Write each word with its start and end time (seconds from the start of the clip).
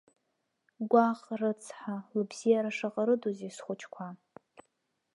Гәаҟ 0.89 1.21
рыцҳа, 1.39 1.95
лыбзиара 2.15 2.71
шаҟа 2.77 3.03
рыдузеи 3.07 3.51
схәыҷқәа! 3.55 4.07